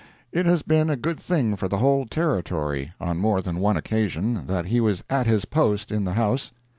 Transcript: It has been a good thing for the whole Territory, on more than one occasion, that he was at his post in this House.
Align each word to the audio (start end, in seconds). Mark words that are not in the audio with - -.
It 0.31 0.47
has 0.47 0.63
been 0.63 0.89
a 0.89 0.95
good 0.95 1.19
thing 1.19 1.55
for 1.55 1.67
the 1.67 1.77
whole 1.77 2.07
Territory, 2.07 2.91
on 2.99 3.19
more 3.19 3.39
than 3.39 3.59
one 3.59 3.77
occasion, 3.77 4.47
that 4.47 4.65
he 4.65 4.81
was 4.81 5.03
at 5.11 5.27
his 5.27 5.45
post 5.45 5.91
in 5.91 6.05
this 6.05 6.15
House. 6.15 6.51